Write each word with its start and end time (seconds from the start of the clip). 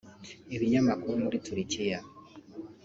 Ibinyamakuru 0.55 1.13
muri 1.23 1.37
Turikiya 1.45 1.99